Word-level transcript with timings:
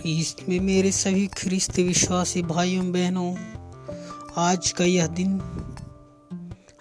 ख्रीस्त 0.00 0.36
में 0.48 0.60
मेरे 0.60 0.92
सभी 0.92 1.26
ख्रिस्त 1.26 1.78
विश्वासी 1.78 2.42
भाइयों, 2.42 2.92
बहनों, 2.92 3.36
आज 4.36 4.72
का 4.72 4.84
यह 4.84 5.06
दिन 5.06 5.40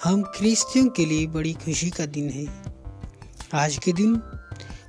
हम 0.04 0.24
ख्रिस्तियों 0.24 0.88
के 0.88 1.06
लिए 1.06 1.28
बड़ी 1.28 1.54
खुशी 1.54 1.90
का 1.90 2.06
दिन 2.06 2.30
है। 2.30 2.64
आज 3.54 3.78
के 3.78 3.94
दिन 3.94 4.22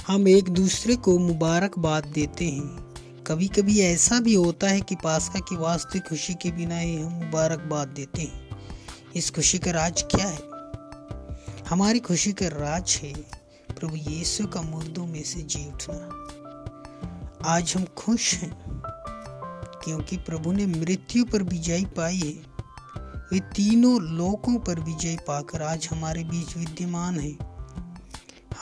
हम 0.06 0.28
एक 0.28 0.44
दूसरे 0.44 0.96
को 0.96 1.18
मुबारकबाद 1.18 2.06
देते 2.06 2.44
हैं। 2.44 2.94
कभी 3.26 3.48
कभी 3.48 3.80
ऐसा 3.80 4.20
भी 4.20 4.34
होता 4.34 4.68
है 4.68 4.80
कि 4.80 4.94
पास्का 4.94 5.40
की 5.40 5.56
वास्तविक 5.56 6.02
खुशी 6.08 6.34
के 6.34 6.50
बिना 6.50 6.78
ही 6.78 6.96
हम 6.96 7.12
मुबारकबाद 7.12 7.88
देते 7.88 8.22
हैं। 8.22 8.48
इस 9.16 9.30
खुशी 9.30 9.58
का 9.58 9.70
राज 9.70 10.04
क्या 10.14 10.26
है? 10.26 10.40
हमारी 11.68 11.98
खुशी 11.98 12.32
का 12.32 12.46
राज 12.46 13.00
है 13.02 13.14
प्रभु 13.80 13.96
यीशु 13.96 14.46
का 14.46 14.62
मुर्दों 14.62 15.06
में 15.06 15.24
से 15.24 15.42
जी 15.42 15.68
उठना। 15.68 16.26
आज 17.44 17.74
हम 17.76 17.84
खुश 17.84 18.34
हैं, 18.34 18.82
क्योंकि 19.84 20.16
प्रभु 20.16 20.52
ने 20.52 20.66
मृत्यु 20.66 21.24
पर 21.24 21.42
विजय 21.42 21.84
पाई 21.84 22.16
है। 22.16 22.42
वे 23.32 23.40
तीनों 23.40 24.02
लोकों 24.02 24.58
पर 24.58 24.80
विजय 24.80 25.16
पाकर 25.28 25.62
आज 25.62 25.88
हमारे 25.90 26.24
बीच 26.24 26.56
विद्यमान 26.56 27.20
है। 27.20 27.38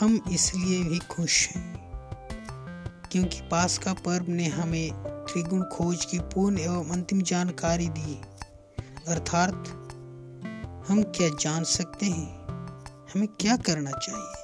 हम 0.00 0.20
इसलिए 0.32 0.84
भी 0.84 0.98
खुश 0.98 1.48
हैं, 1.48 1.90
क्योंकि 3.12 3.40
पास 3.40 3.78
का 3.78 3.92
पर्व 3.92 4.24
ने 4.28 4.46
हमें 4.46 4.92
त्रिगुण 5.02 5.62
खोज 5.62 6.04
की 6.04 6.18
पूर्ण 6.18 6.58
एवं 6.58 6.90
अंतिम 6.90 7.22
जानकारी 7.22 7.88
दी 7.88 8.20
अर्थात, 9.08 9.52
हम 10.88 11.02
क्या 11.02 11.28
जान 11.28 11.64
सकते 11.64 12.06
हैं? 12.06 12.38
हमें 13.14 13.28
क्या 13.28 13.56
करना 13.56 13.90
चाहिए? 13.90 14.34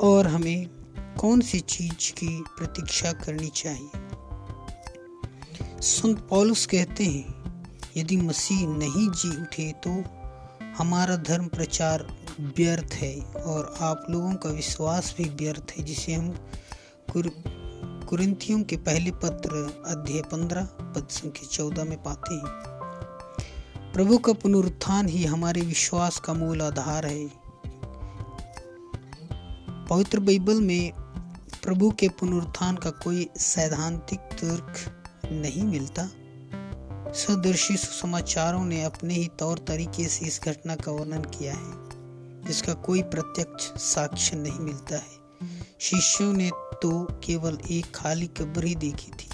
और 0.00 0.26
हमें 0.26 0.77
कौन 1.20 1.40
सी 1.40 1.60
चीज़ 1.60 2.12
की 2.12 2.44
प्रतीक्षा 2.58 3.12
करनी 3.12 3.48
चाहिए? 3.48 3.90
संत 5.80 6.18
पौलुस 6.20 6.66
कहते 6.66 7.04
हैं 7.04 7.24
यदि 7.96 8.16
मसीह 8.16 8.68
नहीं 8.68 9.10
जी 9.10 9.42
उठे 9.42 9.72
तो 9.86 10.04
हमारा 10.78 11.16
धर्म 11.16 11.46
प्रचार 11.46 12.06
व्यर्थ 12.40 12.94
है 12.94 13.20
और 13.20 13.74
आप 13.80 14.06
लोगों 14.10 14.34
का 14.34 14.48
विश्वास 14.48 15.14
भी 15.18 15.24
व्यर्थ 15.24 15.74
है 15.78 15.84
जिसे 15.84 16.14
हम 16.14 16.30
कुर, 17.12 17.30
कुरिंथियों 18.08 18.62
के 18.62 18.76
पहले 18.76 19.10
पत्र 19.10 19.82
अध्याय 19.86 20.22
पंद्रह 20.22 20.64
पद 20.64 21.08
संख्या 21.10 21.48
चौदह 21.48 21.84
में 21.84 22.02
पाते 22.02 22.34
हैं। 22.34 22.46
प्रभु 23.92 24.18
का 24.18 24.32
पुनरुत्थान 24.32 25.08
ही 25.08 25.24
हमारे 25.24 25.60
विश्वास 25.60 26.20
का 26.20 26.34
मूल 26.34 26.62
आधार 26.62 27.06
है। 27.06 27.48
पवित्र 29.86 30.20
बाइबल 30.20 30.60
में 30.60 31.07
प्रभु 31.68 31.90
के 31.90 32.08
पुनरुत्थान 32.08 32.76
का 32.76 32.90
कोई 32.90 33.28
सैद्धांतिक 33.36 34.18
तर्क 34.18 35.28
नहीं 35.32 35.64
मिलता। 35.64 36.02
सदर्शी 37.12 37.76
सुसमाचारों 37.76 38.64
ने 38.64 38.82
अपने 38.84 39.14
ही 39.14 39.28
तौर 39.38 39.58
तरीके 39.58 40.04
से 40.04 40.26
इस 40.26 40.40
घटना 40.44 40.76
का 40.76 40.92
वर्णन 40.92 41.22
किया 41.22 41.54
है, 41.54 42.46
जिसका 42.46 42.72
कोई 42.72 43.02
प्रत्यक्ष 43.02 43.64
साक्ष्य 43.82 44.36
नहीं 44.36 44.60
मिलता 44.60 44.96
है। 44.96 45.48
शिष्यों 45.80 46.32
ने 46.32 46.50
तो 46.82 47.04
केवल 47.24 47.58
एक 47.70 47.94
खाली 47.94 48.26
कब्र 48.26 48.64
ही 48.64 48.74
देखी 48.74 49.12
थी, 49.12 49.28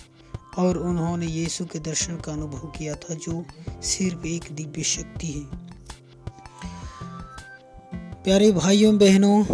और 0.58 0.78
उन्होंने 0.78 1.26
यीशु 1.26 1.64
के 1.64 1.78
दर्शन 1.78 2.16
का 2.16 2.32
अनुभव 2.32 2.70
किया 2.70 2.94
था, 2.94 3.14
जो 3.14 3.44
सिर्फ़ 3.82 4.26
एक 4.26 4.44
दिव्य 4.52 4.82
शक्ति 4.82 5.26
है। 5.26 5.44
प्यारे 8.22 8.52
भाइयों, 8.52 8.98
बहनों 8.98 9.44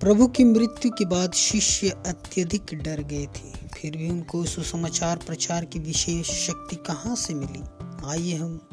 प्रभु 0.00 0.28
की 0.28 0.44
मृत्यु 0.44 0.90
के 0.90 1.04
बाद 1.04 1.32
शिष्य 1.32 1.88
अत्यधिक 1.88 2.74
डर 2.74 3.02
गए 3.02 3.26
थे। 3.26 3.68
फिर 3.68 3.96
भी 3.96 4.10
उनको 4.10 4.44
सुसमाचार 4.44 5.16
प्रचार 5.16 5.64
की 5.64 5.78
विशेष 5.78 6.30
शक्ति 6.30 6.76
कहाँ 6.76 7.16
से 7.16 7.34
मिली? 7.34 7.62
आइए 8.06 8.36
हम 8.36 8.68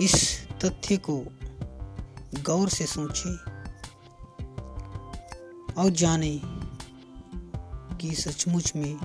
इस 0.00 0.46
तथ्य 0.64 0.96
को 0.96 1.24
गौर 2.42 2.68
से 2.68 2.86
सोचें 2.86 3.36
और 5.72 5.90
जाने 5.90 6.40
कि 7.96 8.14
सचमुच 8.14 8.72
में 8.76 8.98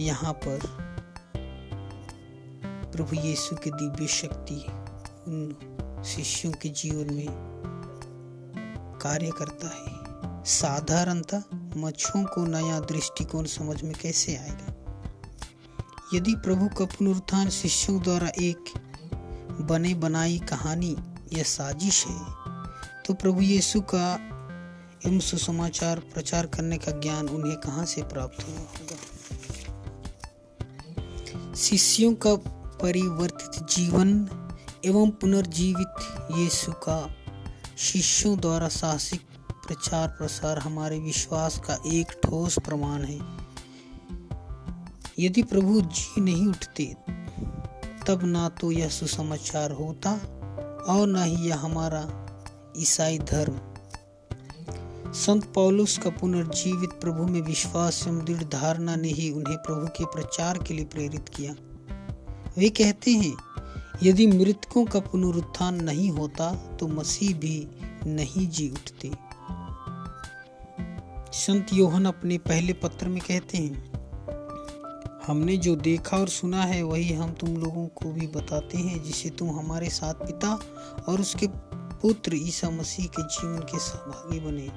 यहाँ 0.00 0.32
पर 0.32 0.60
प्रभु 2.92 3.16
यीशु 3.16 3.56
की 3.56 3.70
दिव्य 3.70 4.06
शक्ति 4.06 4.64
उन 5.28 5.56
शिष्यों 6.06 6.52
के 6.52 6.68
जीवन 6.68 7.14
में 7.14 7.47
कार्य 9.08 9.30
करता 9.38 9.68
है। 9.68 10.44
साधारणतः 10.44 11.42
मच्छों 11.76 12.24
को 12.24 12.44
नया 12.46 12.80
दृष्टिकोण 12.80 13.44
समझ 13.44 13.82
में 13.82 13.92
कैसे 14.02 14.36
आएगा? 14.36 14.74
यदि 16.14 16.34
प्रभु 16.34 16.68
का 16.68 16.84
पुनरुत्थान 16.84 17.48
शिष्यों 17.50 18.02
द्वारा 18.02 18.28
एक 18.28 18.58
बने 19.60 19.94
बनाई 19.94 20.38
कहानी 20.38 20.96
या 21.32 21.42
साजिश 21.42 22.06
है 22.06 22.18
तो 23.06 23.14
प्रभु 23.14 23.40
यीशु 23.40 23.80
का 23.80 24.14
एवं 25.06 25.18
सुसमाचार 25.20 25.98
प्रचार 25.98 26.46
करने 26.46 26.78
का 26.78 26.92
ज्ञान 26.92 27.28
उन्हें 27.28 27.56
कहाँ 27.56 27.84
से 27.84 28.02
प्राप्त 28.02 28.44
हुआ 28.48 28.58
होगा? 28.58 28.98
शिष्यों 31.54 32.14
का 32.14 32.34
परिवर्तित 32.82 33.66
जीवन 33.68 34.10
एवं 34.84 35.10
पुनर्जीवित 35.10 35.94
यीशु 36.36 36.72
का 36.72 37.17
शिष्यों 37.78 38.38
द्वारा 38.38 38.68
साहसिक 38.68 39.20
प्रचार 39.66 40.08
प्रसार 40.08 40.58
हमारे 40.58 40.98
विश्वास 40.98 41.58
का 41.58 41.76
एक 41.86 42.12
ठोस 42.22 42.58
प्रमाण 42.58 43.04
है। 43.04 43.18
यदि 45.18 45.42
प्रभु 45.42 45.80
जी 45.80 46.20
नहीं 46.20 46.46
उठते, 46.46 46.84
तब 48.06 48.20
ना 48.24 48.48
तो 48.48 48.70
यह 48.72 48.88
सुसमाचार 48.88 49.72
होता 49.72 50.12
और 50.88 51.06
न 51.06 51.22
ही 51.22 51.48
यह 51.48 51.58
हमारा 51.58 52.02
ईसाई 52.76 53.18
धर्म। 53.18 53.60
संत 55.12 55.44
पौलुस 55.44 55.98
का 55.98 56.10
पुनर्जीवित 56.10 56.90
प्रभु 56.90 57.26
में 57.26 57.40
विश्वास 57.40 58.04
एवं 58.08 58.24
दृढ़ 58.24 58.42
धारणा 58.42 58.96
ने 58.96 59.08
ही 59.08 59.30
उन्हें 59.30 59.56
प्रभु 59.56 59.86
के 59.86 60.04
प्रचार 60.04 60.58
के 60.58 60.74
लिए 60.74 60.84
प्रेरित 60.84 61.28
किया। 61.28 61.52
वे 62.58 62.68
कहते 62.68 63.10
हैं 63.10 63.34
यदि 64.02 64.26
मृतकों 64.26 64.84
का 64.84 65.00
पुनरुत्थान 65.00 65.82
नहीं 65.84 66.10
होता 66.10 66.54
तो 66.80 66.88
मसीह 66.88 67.34
भी 67.34 67.68
नहीं 68.06 68.48
जी 68.48 68.68
उठते। 68.70 69.10
संत 71.32 71.72
योहन 71.72 72.04
अपने 72.04 72.38
पहले 72.38 72.72
पत्र 72.72 73.08
में 73.08 73.20
कहते 73.20 73.58
हैं, 73.58 73.88
हमने 75.26 75.56
जो 75.56 75.74
देखा 75.76 76.16
और 76.16 76.28
सुना 76.28 76.62
है, 76.62 76.82
वही 76.82 77.12
हम 77.12 77.32
तुम 77.32 77.56
लोगों 77.56 77.86
को 77.88 78.12
भी 78.12 78.26
बताते 78.26 78.78
हैं, 78.78 79.02
जिसे 79.02 79.30
तुम 79.30 79.50
हमारे 79.50 79.88
साथ 79.90 80.14
पिता 80.14 80.52
और 81.08 81.20
उसके 81.20 81.46
पुत्र 82.00 82.36
ईसा 82.36 82.70
मसीह 82.70 83.06
के 83.06 83.22
जीवन 83.22 83.58
के 83.62 83.78
सहभागी 83.78 84.40
बने। 84.40 84.68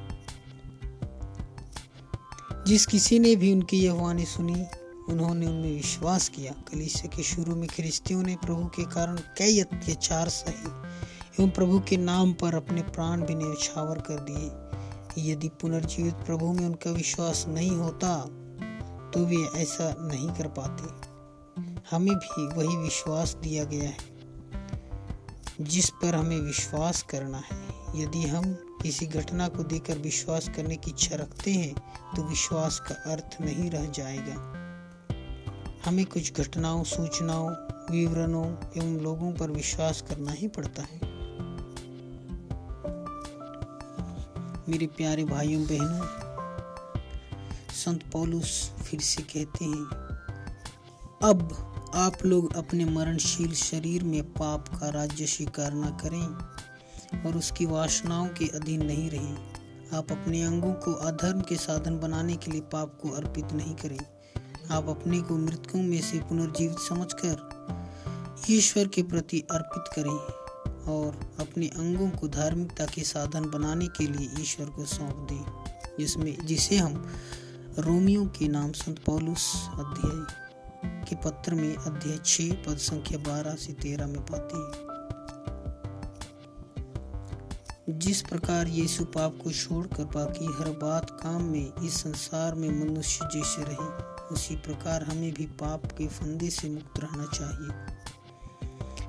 जिस 2.67 2.85
किसी 2.85 3.19
ने 3.19 3.35
भी 3.35 3.51
उनकी 3.53 3.77
यह 3.77 3.93
वाणी 3.93 4.25
सुनी 4.25 4.55
उन्होंने 5.11 5.45
उनमें 5.47 5.71
विश्वास 5.71 6.27
किया। 6.29 6.53
कलीसिया 6.69 7.15
के 7.15 7.23
शुरू 7.23 7.55
में 7.55 7.67
ख्रिस्तियों 7.69 8.21
ने 8.23 8.35
प्रभु 8.35 8.65
के 8.75 8.83
कारण 8.91 9.17
कई 9.37 9.59
अत्याचार 9.59 10.29
सही 10.31 10.69
एवं 11.33 11.49
प्रभु 11.51 11.79
के 11.79 11.97
नाम 11.99 12.33
पर 12.33 12.55
अपने 12.55 12.81
प्राण 12.89 13.21
भी 13.21 13.35
न्यौछावर 13.35 13.99
कर 14.01 14.19
दिए। 14.21 15.23
यदि 15.23 15.49
पुनर्जीवित 15.61 16.13
प्रभु 16.25 16.51
में 16.53 16.65
उनका 16.65 16.91
विश्वास 16.91 17.45
नहीं 17.49 17.71
होता 17.71 18.17
तो 19.11 19.25
वे 19.25 19.37
ऐसा 19.57 19.95
नहीं 20.01 20.29
कर 20.29 20.47
पाते। 20.59 21.09
हमें 21.91 22.15
भी 22.15 22.47
वही 22.47 22.75
विश्वास 22.77 23.35
दिया 23.35 23.63
गया 23.63 23.89
है, 23.89 23.97
जिस 25.61 25.89
पर 26.01 26.15
हमें 26.15 26.39
विश्वास 26.39 27.01
करना 27.09 27.41
है। 27.45 27.59
यदि 27.95 28.21
हम 28.23 28.53
किसी 28.81 29.05
घटना 29.07 29.47
को 29.47 29.63
देकर 29.65 29.97
विश्वास 29.99 30.49
करने 30.55 30.75
की 30.75 30.91
इच्छा 30.91 31.15
रखते 31.15 31.51
हैं 31.53 31.73
तो 32.15 32.23
विश्वास 32.23 32.79
का 32.79 32.95
अर्थ 33.11 33.37
नहीं 33.41 33.69
रह 33.71 33.85
जाएगा। 33.91 34.35
हमें 35.85 36.05
कुछ 36.05 36.39
घटनाओं, 36.39 36.83
सूचनाओं, 36.83 37.49
विवरणों 37.91 38.45
एवं 38.77 38.99
लोगों 39.01 39.31
पर 39.33 39.51
विश्वास 39.51 40.01
करना 40.09 40.31
ही 40.31 40.47
पड़ता 40.47 40.81
है। 40.81 40.99
मेरे 44.69 44.87
प्यारे 44.87 45.23
भाइयों, 45.23 45.63
बहनों, 45.63 46.05
संत 47.75 48.03
पौलुस 48.11 48.69
फिर 48.81 48.99
से 48.99 49.23
कहते 49.23 49.65
हैं, 49.65 49.85
अब 51.23 51.91
आप 51.95 52.25
लोग 52.25 52.55
अपने 52.55 52.85
मरणशील 52.85 53.53
शरीर 53.53 54.03
में 54.03 54.23
पाप 54.23 54.67
का 54.67 54.89
राज्य 54.89 55.25
स्वीकार 55.25 55.73
न 55.73 55.97
करें 56.03 57.25
और 57.25 57.37
उसकी 57.37 57.65
वासनाओं 57.65 58.27
के 58.27 58.47
अधीन 58.47 58.85
नहीं 58.85 59.09
रहें। 59.09 59.37
आप 59.93 60.11
अपने 60.11 60.43
अंगों 60.43 60.73
को 60.73 60.93
अधर्म 60.93 61.41
के 61.41 61.55
साधन 61.55 61.99
बनाने 61.99 62.35
के 62.35 62.51
लिए 62.51 62.61
पाप 62.61 62.99
को 63.01 63.09
अर्पित 63.09 63.53
नहीं 63.53 63.75
करें। 63.75 64.20
आप 64.71 64.89
अपने 64.89 65.21
को 65.21 65.37
मृतकों 65.37 65.81
में 65.83 66.01
से 66.01 66.19
पुनर्जीवित 66.19 66.79
समझकर 66.79 67.51
ईश्वर 68.49 68.87
के 68.87 69.03
प्रति 69.03 69.43
अर्पित 69.51 69.83
करें 69.95 70.41
और 70.93 71.35
अपने 71.39 71.67
अंगों 71.67 72.09
को 72.09 72.27
धार्मिकता 72.27 72.85
के 72.85 73.01
साधन 73.01 73.49
बनाने 73.49 73.87
के 73.87 74.07
लिए 74.07 74.29
ईश्वर 74.39 74.65
को 74.65 74.85
सौंप 74.85 75.27
दें, 75.31 75.45
जिसमें 75.99 76.45
जिसे 76.45 76.77
हम 76.77 77.07
रोमियो 77.79 78.25
के 78.25 78.47
नाम 78.47 78.71
संत 78.71 78.99
पौलुस 78.99 79.69
अध्याय 79.73 80.25
के 80.85 81.15
पत्र 81.15 81.55
में 81.55 81.75
अध्याय 81.75 82.19
छः 82.25 82.53
पद 82.53 82.77
संख्या 82.77 83.17
बारह 83.17 83.55
से 83.55 83.73
तेरह 83.73 84.07
में 84.07 84.21
पाते 84.25 84.57
हैं। 84.57 84.91
जिस 87.99 88.21
प्रकार 88.21 88.67
यीशु 88.67 89.05
पाप 89.05 89.39
को 89.43 89.51
छोड़कर 89.51 90.03
बाकी 90.03 90.45
हर 90.45 90.69
बात 90.81 91.11
काम 91.11 91.41
में 91.41 91.73
इस 91.83 91.93
संसार 92.01 92.55
में 92.55 92.85
मनुष्य 92.85 93.29
जैसे 93.33 93.63
रहे 93.63 94.10
उसी 94.31 94.55
प्रकार 94.55 95.03
हमें 95.03 95.33
भी 95.33 95.45
पाप 95.45 95.85
के 95.85 96.07
फंदे 96.07 96.49
से 96.49 96.69
मुक्त 96.69 96.99
रहना 96.99 97.25
चाहिए। 97.25 97.95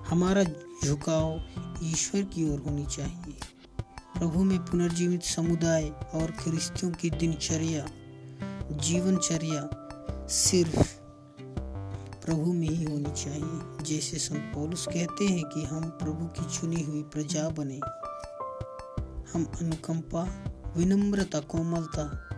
हमारा 0.09 0.45
झुकाव 0.85 1.45
ईश्वर 1.83 2.23
की 2.23 2.53
ओर 2.53 2.59
होनी 2.59 2.87
चाहिए। 2.87 3.39
प्रभु 4.19 4.45
में 4.45 4.59
पुनर्जीवित 4.59 5.23
समुदाय 5.23 5.89
और 5.89 6.31
ख्रिस्तियों 6.31 6.93
की 6.93 7.11
दिनचर्या, 7.11 7.87
जीवनचर्या 8.77 9.69
सिर्फ़ 10.27 11.01
प्रभु 12.27 12.53
में 12.53 12.69
ही 12.69 12.85
होनी 12.85 13.13
चाहिए। 13.25 13.85
जैसे 13.85 14.19
संत 14.19 14.53
पौलुस 14.55 14.87
कहते 14.87 15.25
हैं 15.25 15.45
कि 15.45 15.63
हम 15.63 15.85
प्रभु 15.85 16.27
की 16.27 16.61
चुनी 16.61 16.83
हुई 16.83 17.03
प्रजा 17.03 17.49
बने। 17.49 17.81
हम 19.33 19.45
अनुकंपा, 19.61 20.45
विनम्रता, 20.77 21.41
कोमलता 21.41 22.29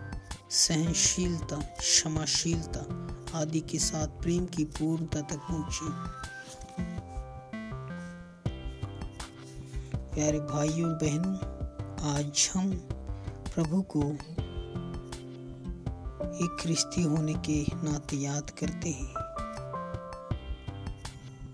सहनशीलता, 0.49 1.55
क्षमाशीलता 1.55 2.79
आदि 3.39 3.59
के 3.59 3.79
साथ 3.79 4.07
प्रेम 4.07 4.45
की 4.45 4.65
पूर्णता 4.65 5.21
तक 5.21 5.35
पहुँचे। 5.35 5.89
प्यारे 10.15 10.39
भाइयों, 10.39 10.89
बहनों, 10.91 11.35
आज 12.15 12.51
हम 12.53 12.71
प्रभु 13.53 13.81
को 13.81 14.03
एक 16.45 16.57
क्रिस्ती 16.61 17.03
होने 17.03 17.33
के 17.33 17.65
नाते 17.83 18.15
याद 18.15 18.49
करते 18.49 18.89
हैं। 18.89 19.13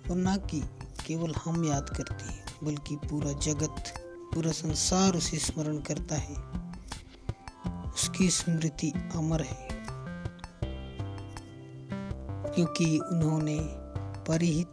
और 0.10 0.16
ना 0.16 0.38
कि 0.38 0.62
केवल 1.08 1.34
हम 1.36 1.66
याद 1.66 1.90
करते 1.90 2.26
हैं, 2.26 2.46
बल्कि 2.64 2.96
पूरा 2.96 3.32
जगत, 3.32 3.84
पूरा 4.34 4.52
संसार 4.52 5.16
उसे 5.16 5.38
स्मरण 5.38 5.78
करता 5.78 6.16
है। 6.16 6.61
उसकी 8.22 8.30
स्मृति 8.30 8.94
अमर 9.16 9.42
है। 9.42 9.68
क्योंकि 12.56 13.00
उन्होंने 13.00 13.60
परहित 14.28 14.68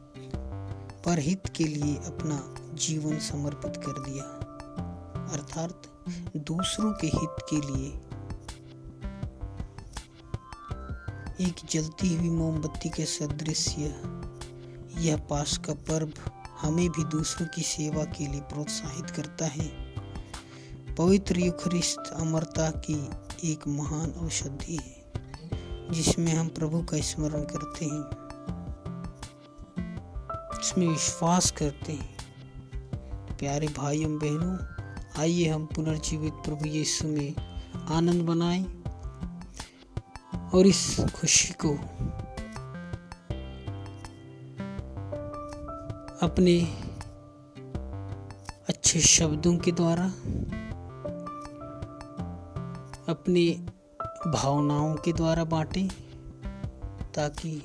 परहित 1.07 1.43
के 1.57 1.65
लिए 1.65 1.97
अपना 1.97 2.55
जीवन 2.75 3.19
समर्पित 3.19 3.77
कर 3.77 3.93
दिया। 3.93 4.25
अर्थात 5.33 5.83
दूसरों 6.37 6.93
के 6.93 7.07
हित 7.07 7.37
के 7.51 7.57
लिए। 7.57 7.89
एक 11.49 11.55
जलती 11.71 12.17
हुई 12.17 12.31
मोमबत्ती 12.31 12.89
के 12.89 13.05
सदृश 13.05 13.77
यह 14.99 15.17
पास 15.17 15.59
का 15.59 15.75
पर्व 15.75 16.13
हमें 16.61 16.89
भी 16.89 17.05
दूसरों 17.05 17.49
की 17.49 17.63
सेवा 17.63 18.05
के 18.05 18.27
लिए 18.27 18.41
प्रोत्साहित 18.41 19.11
करता 19.11 19.47
है। 19.47 19.88
पवित्र 20.99 21.39
युखरिस्त 21.39 22.11
अमरता 22.13 22.71
की 22.71 22.95
एक 23.53 23.67
महान 23.69 24.11
औषधि 24.11 24.77
है, 24.77 25.13
जिसमें 25.91 26.33
हम 26.35 26.49
प्रभु 26.49 26.83
का 26.83 27.01
स्मरण 27.01 27.43
करते 27.45 27.85
हैं, 27.85 28.03
इसमें 30.61 30.87
विश्वास 30.89 31.51
करते 31.51 31.93
हैं। 31.93 32.17
प्यारे 33.37 33.67
भाइयों, 33.67 34.19
बहनों, 34.19 34.57
आइए 35.21 35.49
हम 35.49 35.67
पुनर्जीवित 35.67 36.33
प्रभु 36.33 36.65
यीशु 36.65 37.09
में 37.09 37.35
आनंद 37.89 38.23
बनाएँ 38.23 38.65
और 40.55 40.67
इस 40.67 41.01
खुशी 41.01 41.55
को 41.65 41.75
अपने 46.27 46.61
अच्छे 48.69 49.01
शब्दों 49.01 49.57
के 49.59 49.73
द्वारा 49.73 50.13
अपने 53.09 53.67
भावनाओं 54.31 54.95
के 54.95 55.13
द्वारा 55.13 55.45
बांटें, 55.45 55.89
ताकि 57.15 57.63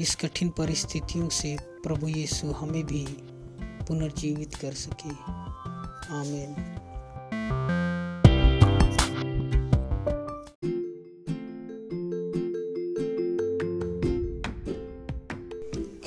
इस 0.00 0.16
कठिन 0.16 0.48
परिस्थितियों 0.48 1.28
से 1.28 1.56
प्रभु 1.60 2.08
यीशु 2.08 2.46
हमें 2.46 2.86
भी 2.86 3.06
पुनर्जीवित 3.88 4.54
कर 4.54 4.72
सके। 4.72 5.10
आमीन। 6.14 6.54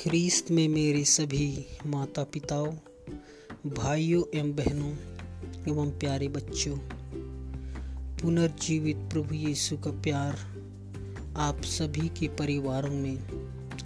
ख्रीस्त 0.02 0.50
में 0.50 0.68
मेरे 0.68 1.04
सभी 1.04 1.66
माता 1.86 2.24
पिताओं 2.24 2.72
भाइयों 3.66 4.38
एवं 4.38 4.52
बहनों 4.52 4.92
एवं 5.68 5.98
प्यारे 5.98 6.28
बच्चों 6.28 6.95
पुनर्जीवित 8.22 8.96
प्रभु 8.96 9.34
यीशु 9.34 9.76
का 9.76 9.90
प्यार 9.90 10.36
आप 11.36 11.60
सभी 11.62 12.08
के 12.08 12.28
परिवारों 12.28 12.90
में 12.90 13.16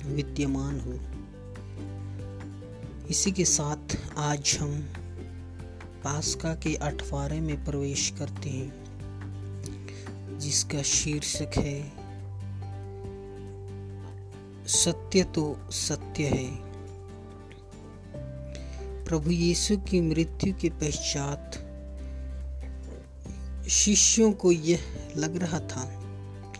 विद्यमान 0.07 0.81
हो। 0.81 0.93
इसी 3.07 3.33
के 3.33 3.45
साथ 3.45 3.97
आज 4.17 4.59
हम 4.61 4.81
पास्का 6.05 6.55
के 6.55 6.75
अठवारे 6.75 7.41
में 7.41 7.65
प्रवेश 7.65 8.15
करते 8.19 8.51
हैं, 8.51 8.73
जिसका 10.39 10.83
शीर्षक 10.83 11.51
है, 11.57 11.93
सत्य 14.67 15.25
तो 15.25 15.59
सत्य 15.71 16.25
है। 16.25 16.57
प्रभु 19.05 19.31
यीशु 19.31 19.77
की 19.77 20.01
मृत्यु 20.01 20.55
के 20.55 20.71
पश्चात 20.71 21.67
शिष्यों 23.71 24.33
को 24.33 24.53
यह 24.53 24.81
लग 25.17 25.37
रहा 25.37 25.61
था 25.61 25.85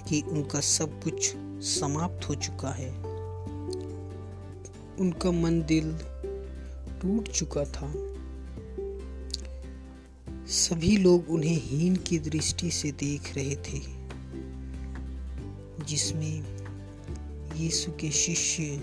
कि 0.09 0.21
उनका 0.21 0.61
सब 0.61 1.03
कुछ 1.03 1.35
समाप्त 1.65 2.29
हो 2.29 2.35
चुका 2.35 2.71
है। 2.71 2.91
उनका 4.99 5.31
मन 5.31 5.63
दिल 5.63 5.99
टूट 7.03 7.29
चुका 7.29 7.65
था। 7.65 7.93
सभी 10.47 10.97
लोग 10.97 11.31
उन्हें 11.31 11.61
हीन 11.63 11.97
की 11.97 12.19
दृष्टि 12.19 12.71
से 12.71 12.93
देख 12.93 13.35
रहे 13.35 13.57
थे, 13.57 13.81
जिसमें 15.85 16.45
यीशु 17.57 17.93
के 17.93 18.11
शिष्य 18.11 18.81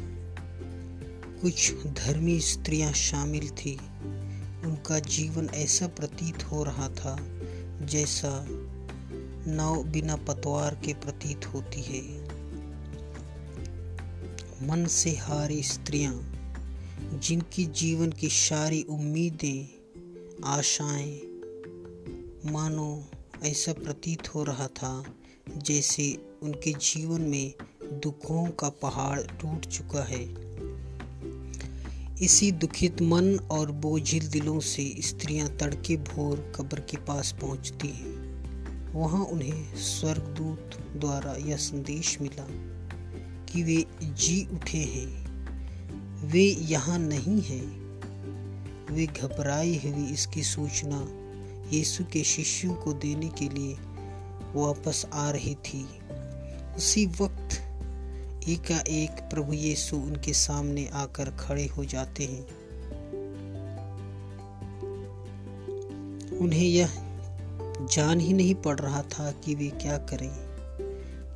कुछ 1.41 1.73
धर्मी 1.73 2.39
स्त्रियाँ 2.39 2.93
शामिल 2.93 3.49
थी। 3.49 3.79
उनका 4.65 4.99
जीवन 4.99 5.49
ऐसा 5.53 5.87
प्रतीत 5.87 6.43
हो 6.43 6.63
रहा 6.63 6.89
था 6.89 7.19
जैसा 7.81 8.45
नाव 9.47 9.83
बिना 9.83 10.15
पतवार 10.15 10.75
के 10.75 10.93
प्रतीत 10.93 11.45
होती 11.45 11.81
है। 11.81 12.21
मन 14.67 14.85
से 14.89 15.11
हारी 15.11 15.63
स्त्रियाँ, 15.63 16.33
जिनकी 17.13 17.65
जीवन 17.65 18.11
की 18.11 18.29
सारी 18.29 18.83
उम्मीदें, 18.83 19.67
आशाएँ, 20.45 21.21
मानो, 22.51 23.05
ऐसा 23.43 23.73
प्रतीत 23.73 24.35
हो 24.35 24.43
रहा 24.43 24.67
था, 24.67 25.03
जैसे 25.57 26.37
उनके 26.43 26.73
जीवन 26.73 27.21
में 27.21 27.53
दुखों 27.93 28.47
का 28.47 28.69
पहाड़ 28.69 29.21
टूट 29.21 29.65
चुका 29.65 30.03
है। 30.03 30.46
इसी 32.21 32.51
दुखित 32.51 33.01
मन 33.01 33.39
और 33.51 33.71
बोझिल 33.71 34.27
दिलों 34.27 34.59
से 34.59 34.95
स्त्रियाँ 34.99 35.49
तड़के 35.49 35.97
भोर 35.97 36.53
कब्र 36.55 36.79
के 36.79 36.97
पास 36.97 37.35
पहुँचती 37.41 37.87
हैं। 37.87 38.37
वहाँ 38.93 39.25
उन्हें 39.25 39.75
स्वर्गदूत 39.75 40.71
द्वारा 40.97 41.33
यह 41.33 41.57
संदेश 41.57 42.17
मिला 42.21 42.47
कि 43.45 43.63
वे 43.63 43.85
जी 44.03 44.47
उठे 44.53 44.77
हैं। 44.77 45.27
वे 46.27 46.43
यहाँ 46.43 46.99
नहीं 46.99 47.41
हैं। 47.41 47.67
वे 48.91 49.05
घबराई 49.05 49.81
हुई 49.85 50.13
इसकी 50.13 50.43
सूचना 50.43 51.07
यीशु 51.75 52.03
के 52.03 52.23
शिष्यों 52.23 52.73
को 52.73 52.93
देने 52.93 53.29
के 53.29 53.49
लिए 53.49 53.73
वापस 54.55 55.05
आ 55.13 55.29
रही 55.29 55.55
थी। 55.55 55.87
उसी 56.77 57.05
वक्त 57.05 57.46
एकाएक 58.49 59.11
प्रभु 59.11 59.53
यीशु 59.53 59.97
उनके 59.97 60.33
सामने 60.33 60.87
आकर 60.87 61.29
खड़े 61.29 61.65
हो 61.65 61.85
जाते 61.85 62.23
हैं। 62.23 62.67
उन्हें 66.37 66.67
यह 66.67 66.89
जान 67.91 68.19
ही 68.19 68.33
नहीं 68.33 68.55
पड़ 68.55 68.79
रहा 68.79 69.01
था 69.01 69.31
कि 69.31 69.55
वे 69.55 69.67
क्या 69.67 69.97
करें, 69.97 70.31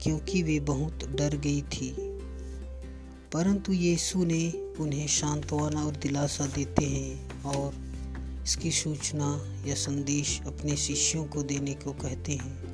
क्योंकि 0.03 0.43
वे 0.43 0.59
बहुत 0.59 1.05
डर 1.05 1.37
गई 1.37 1.61
थी। 1.61 1.95
परंतु 3.33 3.73
यीशु 3.73 4.23
ने 4.23 4.51
उन्हें 4.79 5.07
सांत्वना 5.07 5.85
और 5.85 5.95
दिलासा 5.95 6.45
देते 6.45 6.85
हैं 6.85 7.43
और 7.43 7.73
इसकी 8.43 8.71
सूचना 8.71 9.55
या 9.67 9.75
संदेश 9.75 10.41
अपने 10.47 10.75
शिष्यों 10.75 11.25
को 11.25 11.43
देने 11.43 11.73
को 11.73 11.91
कहते 11.91 12.31
हैं। 12.31 12.70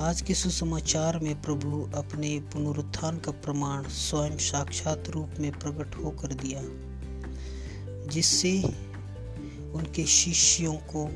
आज 0.00 0.20
के 0.20 0.34
सुसमाचार 0.34 1.18
में 1.18 1.42
प्रभु 1.42 1.90
अपने 1.94 2.40
पुनरुत्थान 2.40 3.18
का 3.18 3.32
प्रमाण 3.32 3.82
स्वयं 3.82 4.36
साक्षात 4.36 5.08
रूप 5.08 5.30
में 5.38 5.58
प्रकट 5.58 5.94
होकर 5.94 6.34
दिया, 6.34 6.60
जिससे 8.06 8.62
उनके 9.72 10.06
शिष्यों 10.06 10.74
को, 10.74 11.08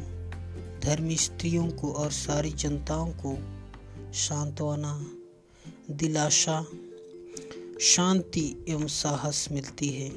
धर्मी 0.80 1.16
स्त्रियों 1.16 1.68
को 1.68 1.92
और 1.92 2.10
सारी 2.10 2.50
जनताओं 2.50 3.10
को 3.10 3.38
सांत्वना, 4.12 5.06
दिलासा, 5.90 6.66
शांति 7.80 8.64
एवं 8.68 8.86
साहस 8.86 9.48
मिलती 9.52 9.88
है। 9.88 10.12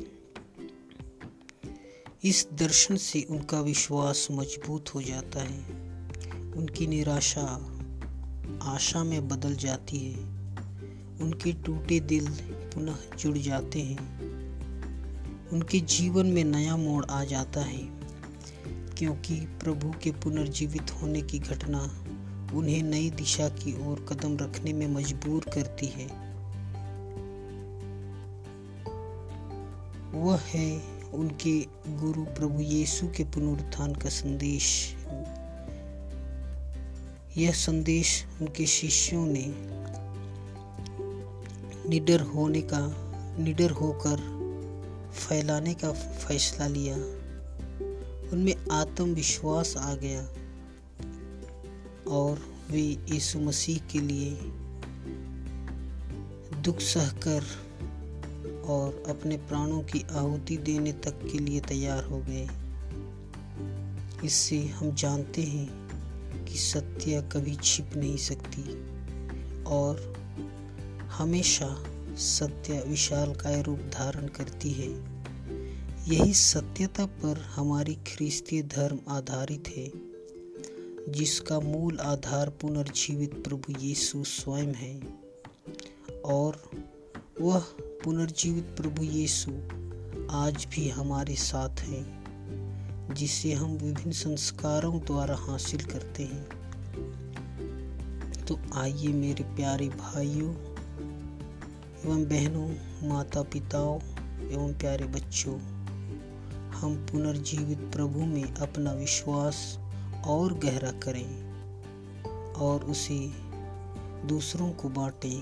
इस 2.23 2.47
दर्शन 2.53 2.95
से 2.95 3.21
उनका 3.29 3.61
विश्वास 3.61 4.27
मज़बूत 4.31 4.95
हो 4.95 5.01
जाता 5.01 5.39
है, 5.39 5.63
उनकी 6.53 6.87
निराशा 6.87 7.71
आशा 8.61 9.03
में 9.03 9.27
बदल 9.27 9.55
जाती 9.55 9.97
है। 9.97 10.19
उनके 11.21 11.53
टूटे 11.53 11.99
दिल 11.99 12.27
पुनः 12.73 12.95
जुड़ 13.19 13.37
जाते 13.37 13.81
हैं। 13.81 14.15
उनके 15.49 15.79
जीवन 15.79 16.25
में 16.25 16.43
नया 16.43 16.77
मोड़ 16.77 17.05
आ 17.05 17.23
जाता 17.23 17.61
है, 17.61 17.87
क्योंकि 18.97 19.35
प्रभु 19.35 19.93
के 20.03 20.11
पुनर्जीवित 20.11 20.91
होने 20.91 21.21
की 21.21 21.39
घटना 21.39 22.01
उन्हें 22.53 22.83
नई 22.83 23.09
दिशा 23.09 23.49
की 23.49 23.87
ओर 23.87 24.05
कदम 24.09 24.37
रखने 24.37 24.73
में 24.73 24.87
मजबूर 24.87 25.45
करती 25.53 25.85
है। 25.85 26.25
वह 30.13 30.39
है 30.39 30.81
उनके 31.13 31.59
गुरु 31.87 32.23
प्रभु 32.23 32.61
यीशु 32.61 33.07
के 33.07 33.23
पुनरुत्थान 33.23 33.95
का 33.95 34.09
संदेश। 34.09 34.94
यह 37.37 37.51
संदेश 37.51 38.25
उनके 38.41 38.65
शिष्यों 38.65 39.25
ने 39.25 39.45
निडर 41.89 42.21
होने 42.21 42.61
का, 42.61 42.95
निडर 43.43 43.71
होकर 43.71 44.17
फैलाने 45.13 45.73
का 45.73 45.91
फैसला 45.91 46.67
लिया। 46.67 46.95
उनमें 48.33 48.55
आत्मविश्वास 48.71 49.77
आ 49.77 49.95
गया 49.95 50.21
और 52.11 52.39
वे 52.71 52.81
यीशु 52.81 53.39
मसीह 53.39 53.77
के 53.91 53.99
लिए 53.99 54.31
दुख 56.61 56.79
सहकर 56.79 57.43
और 58.65 59.03
अपने 59.09 59.37
प्राणों 59.37 59.81
की 59.81 60.05
आहुति 60.11 60.57
देने 60.57 60.91
तक 60.91 61.19
के 61.31 61.39
लिए 61.39 61.59
तैयार 61.59 62.03
हो 62.03 62.23
गए। 62.29 62.49
इससे 64.25 64.65
हम 64.65 64.95
जानते 64.95 65.41
हैं 65.41 65.84
की 66.55 66.61
सत्य 66.61 67.29
कभी 67.31 67.55
छिप 67.55 67.89
नहीं 67.97 68.17
सकती 68.17 68.63
और 69.63 70.15
हमेशा 71.01 71.85
सत्य 72.15 72.83
विशाल 72.87 73.33
काय 73.33 73.61
रूप 73.61 73.79
धारण 73.79 74.27
करती 74.27 74.71
है। 74.71 74.89
यही 76.13 76.33
सत्यता 76.33 77.05
पर 77.05 77.41
हमारी 77.41 77.95
ख्रिस्तीय 77.95 78.61
धर्म 78.61 78.99
आधारित 79.07 79.73
है, 79.77 79.91
जिसका 81.11 81.59
मूल 81.59 81.99
आधार 81.99 82.49
पुनर्जीवित 82.49 83.43
प्रभु 83.43 83.73
यीशु 83.79 84.23
स्वयं 84.23 84.73
है 84.73 85.01
और 86.25 86.71
वह 87.41 87.59
पुनर्जीवित 88.03 88.63
प्रभु 88.63 89.03
यीशु 89.03 89.51
आज 90.31 90.67
भी 90.71 90.89
हमारे 90.89 91.35
साथ 91.35 91.79
है। 91.79 92.24
जिसे 93.11 93.53
हम 93.53 93.71
विभिन्न 93.71 94.11
संस्कारों 94.11 94.99
द्वारा 94.99 95.35
हासिल 95.35 95.85
करते 95.85 96.23
हैं। 96.23 96.65
तो 98.45 98.59
आइए 98.73 99.07
मेरे 99.07 99.43
प्यारे 99.43 99.89
भाइयों 99.89 100.53
एवं 102.05 102.23
बहनों 102.23 102.69
माता 103.09 103.41
पिताओं 103.41 103.99
एवं 104.49 104.73
प्यारे 104.73 105.05
बच्चों, 105.05 105.59
हम 106.71 106.95
पुनर्जीवित 107.11 107.77
प्रभु 107.77 108.19
में 108.19 108.55
अपना 108.55 108.93
विश्वास 108.93 109.79
और 110.25 110.53
गहरा 110.53 110.91
करें 110.91 111.45
और 112.53 112.83
उसे 112.83 113.31
दूसरों 114.25 114.71
को 114.71 114.89
बांटें। 114.89 115.39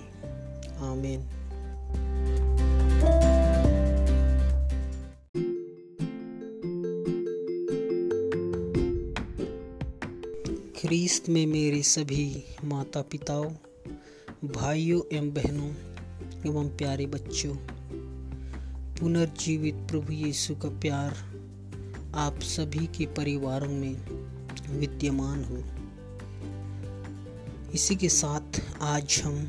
आमीन। 0.91 1.21
ख्रीस्त 10.83 11.29
में 11.29 11.45
मेरे 11.45 11.83
सभी 11.83 12.43
माता 12.63 13.01
पिताओं 13.01 13.49
भाइयों 14.45 15.17
एवं 15.17 15.33
बहनों 15.33 15.69
एवं 16.45 16.77
प्यारे 16.77 17.05
बच्चों, 17.05 17.55
पुनर्जीवित 18.95 19.75
प्रभु 19.75 20.13
यीशु 20.13 20.55
का 20.55 20.69
प्यार 20.69 21.15
आप 22.15 22.39
सभी 22.39 22.87
के 22.87 23.05
परिवारों 23.05 23.69
में 23.69 23.93
विद्यमान 24.79 25.43
हो। 25.43 25.63
इसी 27.71 27.95
के 27.95 28.09
साथ 28.09 28.61
आज 28.81 29.21
हम 29.25 29.45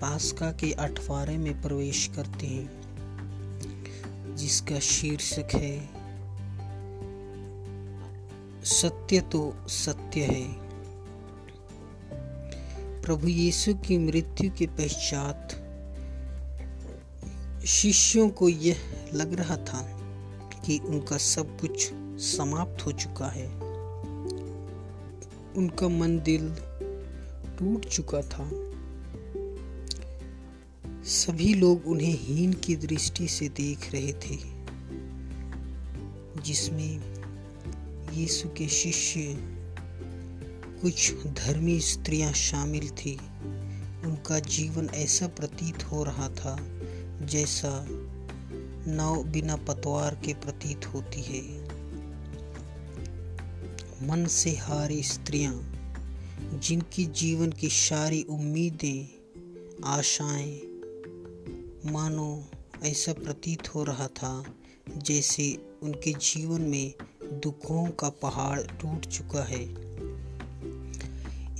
पास्का 0.00 0.52
के 0.52 0.72
अठवारे 0.72 1.38
में 1.38 1.62
प्रवेश 1.62 2.10
करते 2.16 2.46
हैं, 2.46 2.70
जिसका 4.36 4.78
शीर्षक 4.78 5.48
है 5.54 5.95
सत्य 8.66 9.20
तो 9.20 9.54
सत्य 9.68 10.20
है। 10.20 10.52
प्रभु 13.02 13.28
यीशु 13.28 13.74
की 13.74 13.98
मृत्यु 13.98 14.50
के 14.50 14.66
पश्चात 14.66 15.54
शिष्यों 17.66 18.28
को 18.28 18.48
यह 18.48 18.76
लग 19.14 19.34
रहा 19.34 19.56
था 19.56 19.98
कि 20.66 20.78
उनका 20.78 21.16
सब 21.16 21.60
कुछ 21.60 21.90
समाप्त 22.18 22.86
हो 22.86 22.92
चुका 22.92 23.26
है। 23.26 23.46
उनका 25.56 25.88
मन 25.88 26.18
दिल 26.18 26.54
टूट 27.58 27.86
चुका 27.86 28.20
था। 28.22 28.50
सभी 31.04 31.54
लोग 31.54 31.86
उन्हें 31.86 32.18
हीन 32.20 32.52
की 32.52 32.76
दृष्टि 32.76 33.28
से 33.28 33.48
देख 33.48 33.92
रहे 33.92 34.12
थे, 34.12 34.38
जिसमें 36.42 37.15
यीशु 38.16 38.48
के 38.48 38.68
शिष्य 38.68 39.36
कुछ 40.82 41.14
धर्मी 41.14 41.80
स्त्रियाँ 41.80 42.32
शामिल 42.32 42.90
थी। 42.90 43.16
उनका 44.04 44.38
जीवन 44.38 44.90
ऐसा 44.94 45.26
प्रतीत 45.26 45.84
हो 45.84 46.04
रहा 46.04 46.28
था 46.28 46.56
जैसा 47.22 47.86
नाव 48.88 49.24
बिना 49.24 49.56
पतवार 49.56 50.14
के 50.14 50.34
प्रतीत 50.34 50.86
होती 50.86 51.22
है। 51.22 51.64
मन 54.06 54.26
से 54.26 54.50
हारी 54.50 55.02
स्त्रियाँ, 55.02 55.72
जिनकी 56.54 57.04
जीवन 57.04 57.52
की 57.52 57.68
सारी 57.68 58.22
उम्मीदें, 58.22 59.06
आशाएँ, 59.84 60.60
मानो, 61.92 62.44
ऐसा 62.82 63.12
प्रतीत 63.12 63.74
हो 63.74 63.84
रहा 63.84 64.06
था 64.06 64.44
जैसे 64.96 65.76
उनके 65.82 66.12
जीवन 66.12 66.60
में 66.60 66.94
दुखों 67.32 67.86
का 67.90 68.08
पहाड़ 68.08 68.60
टूट 68.60 69.06
चुका 69.06 69.44
है। 69.44 69.86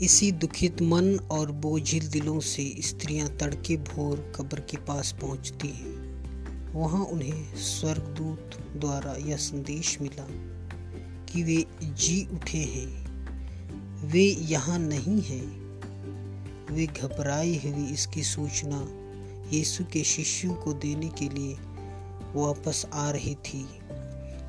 इसी 0.04 0.32
दुखित 0.32 0.82
मन 0.82 1.16
और 1.30 1.52
बोझिल 1.52 2.08
दिलों 2.08 2.40
से 2.40 2.76
स्त्रियाँ 2.78 3.36
तड़के 3.36 3.76
भोर 3.76 4.32
कब्र 4.36 4.60
के 4.60 4.76
पास 4.76 5.14
पहुँचती 5.20 5.68
हैं। 5.68 6.16
वहाँ 6.72 7.04
उन्हें 7.04 7.56
स्वर्गदूत 7.56 8.50
द्वारा 8.76 9.12
यह 9.12 9.36
संदेश 9.36 9.98
मिला 10.00 10.26
कि 11.32 11.42
वे 11.42 11.66
जी 11.82 12.28
उठे 12.32 12.58
हैं। 12.58 13.06
वे 14.06 14.24
यहाँ 14.24 14.78
नहीं 14.78 15.22
हैं। 15.22 15.66
वे 16.74 16.86
घबराई 16.86 17.60
हुई 17.64 17.86
इसकी 17.86 18.22
सूचना 18.22 18.88
यीशु 19.56 19.84
के 19.84 20.04
शिष्यों 20.04 20.54
को 20.54 20.72
देने 20.72 21.08
के 21.08 21.28
लिए 21.28 21.54
वापस 22.34 22.86
आ 22.92 23.10
रही 23.10 23.34
थी। 23.34 23.66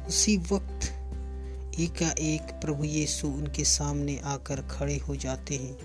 उसी 0.08 0.38
वक्त 0.38 0.94
एकाएक 1.80 2.42
प्रभु 2.42 2.84
यीशु 2.84 3.28
उनके 3.28 3.64
सामने 3.64 4.20
आकर 4.20 4.62
खड़े 4.62 4.98
हो 4.98 5.16
जाते 5.16 5.56
हैं। 5.56 5.78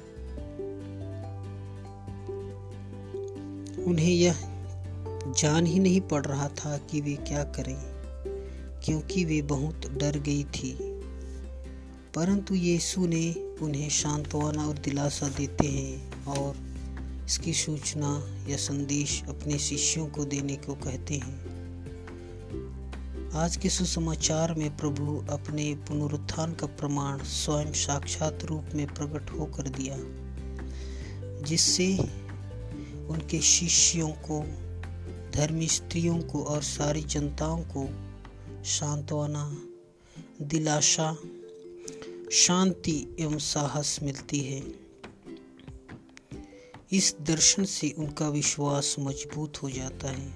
उन्हें 3.84 4.14
यह 4.14 4.34
जान 5.38 5.66
ही 5.66 5.78
नहीं 5.78 6.00
पड़ 6.00 6.26
रहा 6.26 6.48
था 6.48 6.78
कि 6.78 7.00
वे 7.00 7.14
क्या 7.14 7.44
करें, 7.44 7.76
क्योंकि 8.84 9.24
वे 9.24 9.42
बहुत 9.42 9.86
डर 9.86 10.18
गई 10.18 10.44
थी। 10.44 10.78
परंतु 12.14 12.54
यीशु 12.54 13.06
ने 13.06 13.34
उन्हें 13.62 13.88
सांत्वना 13.88 14.68
और 14.68 14.78
दिलासा 14.78 15.28
देते 15.28 15.66
हैं 15.66 16.24
और 16.24 16.56
इसकी 17.24 17.52
सूचना 17.52 18.36
या 18.48 18.56
संदेश 18.56 19.22
अपने 19.28 19.58
शिष्यों 19.58 20.06
को 20.06 20.24
देने 20.24 20.56
को 20.56 20.74
कहते 20.74 21.14
हैं। 21.14 21.51
आज 23.34 23.56
के 23.56 23.68
सुसमाचार 23.68 24.54
में 24.54 24.76
प्रभु 24.76 25.26
अपने 25.30 25.74
पुनरुत्थान 25.74 26.52
का 26.52 26.66
प्रमाण 26.66 27.18
स्वयं 27.18 27.72
साक्षात 27.72 28.44
रूप 28.44 28.64
में 28.74 28.94
प्रकट 28.94 29.30
होकर 29.30 29.68
दिया, 29.68 29.96
जिससे 31.42 31.98
उनके 33.08 33.40
शिष्यों 33.40 34.08
को, 34.08 34.42
धर्मी 35.30 35.66
स्त्रियों 35.66 36.18
को 36.18 36.44
और 36.44 36.62
सारी 36.62 37.02
जनताओं 37.02 37.62
को 37.76 37.88
सांत्वना, 38.64 39.56
दिलासा, 40.42 41.16
शांति 42.32 43.16
एवं 43.20 43.38
साहस 43.38 43.98
मिलती 44.02 44.40
है। 44.40 44.62
इस 46.92 47.16
दर्शन 47.20 47.64
से 47.64 47.94
उनका 47.98 48.28
विश्वास 48.28 48.96
मज़बूत 48.98 49.62
हो 49.62 49.70
जाता 49.70 50.08
है, 50.08 50.28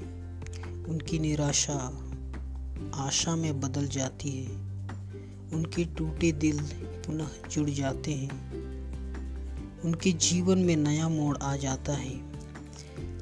उनकी 0.84 1.18
निराशा 1.18 2.02
आशा 2.94 3.36
में 3.36 3.60
बदल 3.60 3.86
जाती 3.86 4.30
है। 4.30 4.50
उनके 5.52 5.84
टूटे 5.84 6.32
दिल 6.32 6.60
पुनः 7.06 7.28
जुड़ 7.50 7.70
जाते 7.70 8.12
हैं। 8.12 8.52
उनके 9.82 10.12
जीवन 10.12 10.58
में 10.58 10.76
नया 10.76 11.08
मोड़ 11.08 11.36
आ 11.38 11.56
जाता 11.56 11.92
है, 11.92 12.20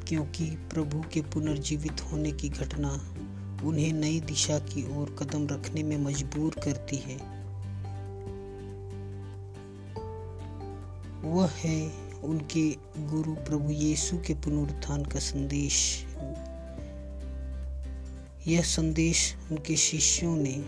क्योंकि 0.08 0.44
प्रभु 0.44 1.04
के 1.12 1.20
पुनर्जीवित 1.20 2.00
होने 2.00 2.32
की 2.32 2.48
घटना 2.48 2.90
उन्हें 3.64 3.92
नई 3.92 4.20
दिशा 4.20 4.58
की 4.58 4.96
ओर 4.96 5.16
कदम 5.18 5.46
रखने 5.46 5.82
में 5.82 5.98
मजबूर 5.98 6.54
करती 6.54 6.96
है। 6.96 7.16
वह 11.22 11.50
है 11.50 11.90
उनके 12.24 12.70
गुरु 12.98 13.34
प्रभु 13.34 13.70
यीशु 13.70 14.16
के 14.16 14.34
पुनरुत्थान 14.34 15.04
का 15.04 15.18
संदेश। 15.18 16.03
यह 18.48 18.62
संदेश 18.62 19.34
उनके 19.50 19.76
शिष्यों 19.76 20.36
ने 20.36 20.64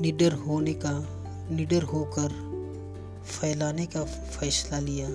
निडर 0.00 0.32
होने 0.32 0.74
का, 0.74 1.08
निडर 1.54 1.82
होकर 1.82 2.28
फैलाने 3.26 3.86
का 3.86 4.04
फैसला 4.04 4.78
लिया। 4.78 5.08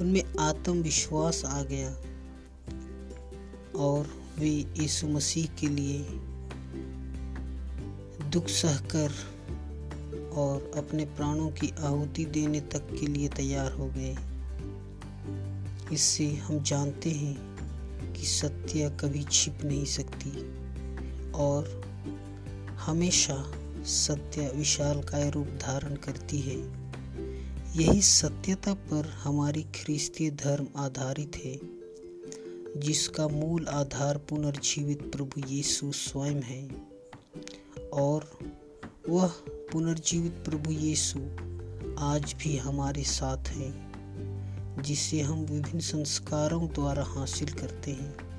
उनमें 0.00 0.22
आत्मविश्वास 0.40 1.44
आ 1.44 1.62
गया 1.62 1.88
और 3.78 4.06
वे 4.38 4.48
यीशु 4.48 5.08
मसीह 5.08 5.46
के 5.60 5.66
लिए 5.66 5.98
दुख 8.30 8.46
सहकर 8.46 9.12
और 10.32 10.72
अपने 10.76 11.04
प्राणों 11.04 11.50
की 11.50 11.74
आहुति 11.80 12.24
देने 12.24 12.60
तक 12.60 12.96
के 13.00 13.06
लिए 13.06 13.28
तैयार 13.28 13.72
हो 13.72 13.86
गए। 13.86 14.16
इससे 15.94 16.34
हम 16.34 16.62
जानते 16.62 17.10
हैं 17.10 17.51
की 18.16 18.26
सत्य 18.26 18.96
कभी 19.00 19.24
छिप 19.30 19.58
नहीं 19.64 19.84
सकती 19.84 20.30
और 21.32 21.82
हमेशा 22.80 23.52
सत्य 23.84 24.52
विशाल 24.54 25.02
काय 25.02 25.30
रूप 25.30 25.46
धारण 25.46 25.96
करती 25.96 26.40
है। 26.40 26.82
यही 27.76 28.02
सत्यता 28.02 28.74
पर 28.74 29.06
हमारी 29.06 29.62
ख्रिस्तीय 29.62 30.30
धर्म 30.30 30.66
आधारित 30.76 31.36
है, 31.36 31.58
जिसका 32.80 33.28
मूल 33.28 33.66
आधार 33.66 34.18
पुनर्जीवित 34.18 35.02
प्रभु 35.02 35.42
यीशु 35.48 35.92
स्वयं 35.92 36.42
है 36.42 36.68
और 37.92 38.38
वह 39.08 39.28
पुनर्जीवित 39.72 40.32
प्रभु 40.32 40.70
यीशु 40.70 41.18
आज 41.98 42.34
भी 42.38 42.56
हमारे 42.56 43.02
साथ 43.02 43.48
है। 43.48 43.91
जिसे 44.78 45.20
हम 45.20 45.38
विभिन्न 45.38 45.80
संस्कारों 45.80 46.66
द्वारा 46.66 47.04
हासिल 47.04 47.48
करते 47.48 47.90
हैं। 47.90 48.32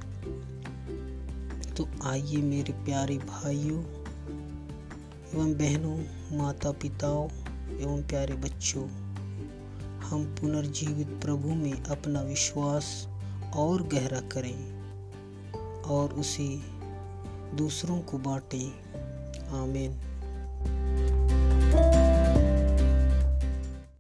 तो 1.78 1.88
आइए 2.04 2.38
मेरे 2.38 2.74
प्यारे 2.74 3.18
भाइयों 3.18 3.84
एवं 5.34 5.54
बहनों 5.54 5.98
माता 6.38 6.72
पिताओं 6.72 7.30
एवं 7.80 8.04
प्यारे 8.04 8.34
बच्चों, 8.34 8.84
हम 10.00 10.36
पुनर्जीवित 10.42 11.08
प्रभु 11.08 11.48
में 11.48 11.84
अपना 11.84 12.22
विश्वास 12.22 13.08
और 13.56 13.84
गहरा 13.84 14.20
करें 14.20 14.84
और 15.82 16.14
उसे 16.14 16.62
दूसरों 17.56 18.02
को 18.02 18.18
बांटें। 18.18 18.94
आमीन। 19.64 20.13